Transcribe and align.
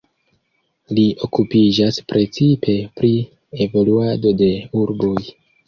Li 0.99 1.03
okupiĝas 1.27 1.99
precipe 2.13 2.77
pri 2.97 3.13
evoluado 3.69 4.35
de 4.43 4.51
urboj. 4.85 5.17